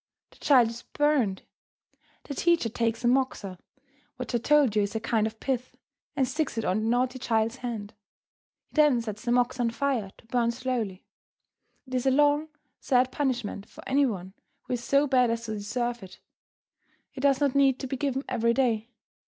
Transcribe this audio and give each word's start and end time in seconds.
The 0.31 0.37
child 0.39 0.69
is 0.69 0.81
burned! 0.81 1.43
The 2.23 2.33
teacher 2.33 2.69
takes 2.69 3.03
a 3.03 3.07
moxa, 3.07 3.59
which 4.15 4.33
I 4.33 4.39
told 4.39 4.75
you 4.75 4.81
is 4.81 4.95
a 4.95 4.99
kind 4.99 5.27
of 5.27 5.39
pith, 5.39 5.77
and 6.15 6.27
sticks 6.27 6.57
it 6.57 6.65
on 6.65 6.79
the 6.79 6.85
naughty 6.87 7.19
child's 7.19 7.57
hand. 7.57 7.93
He 8.65 8.73
then 8.73 9.01
sets 9.03 9.23
the 9.25 9.31
moxa 9.31 9.61
on 9.61 9.69
fire 9.69 10.09
to 10.17 10.25
burn 10.25 10.49
slowly. 10.49 11.05
It 11.85 11.93
is 11.93 12.07
a 12.07 12.09
long, 12.09 12.49
sad 12.79 13.11
punishment 13.11 13.69
for 13.69 13.87
any 13.87 14.07
one 14.07 14.33
who 14.63 14.73
is 14.73 14.83
so 14.83 15.05
bad 15.05 15.29
as 15.29 15.45
to 15.45 15.51
deserve 15.53 16.01
it. 16.01 16.19
It 17.13 17.19
does 17.19 17.39
not 17.39 17.53
need 17.53 17.79
to 17.81 17.85
be 17.85 17.95
given 17.95 18.23
every 18.27 18.55
day. 18.55 18.89